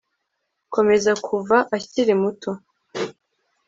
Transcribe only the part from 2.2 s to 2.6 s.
muto